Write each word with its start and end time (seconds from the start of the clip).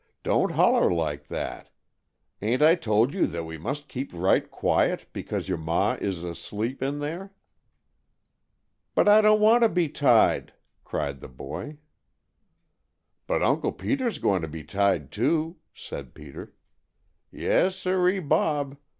"Don't 0.23 0.53
holler 0.53 0.89
like 0.91 1.27
that. 1.27 1.69
Ain't 2.41 2.63
I 2.63 2.73
told 2.73 3.13
you 3.13 3.27
we 3.43 3.59
must 3.59 3.87
keep 3.87 4.11
right 4.15 4.49
quiet, 4.49 5.05
because 5.13 5.47
your 5.47 5.59
ma 5.59 5.93
is 6.01 6.23
asleep 6.23 6.81
in 6.81 6.97
there." 6.97 7.35
"But 8.95 9.07
I 9.07 9.21
don't 9.21 9.39
want 9.39 9.61
to 9.61 9.69
be 9.69 9.89
tied!" 9.89 10.53
cried 10.83 11.19
the 11.19 11.27
boy. 11.29 11.77
"But 13.27 13.43
Uncle 13.43 13.73
Peter's 13.73 14.17
going 14.17 14.41
to 14.41 14.47
be 14.47 14.63
tied, 14.63 15.11
too," 15.11 15.57
said 15.71 16.15
Peter. 16.15 16.55
"Yes, 17.31 17.75
siree, 17.75 18.19
Bob! 18.19 18.77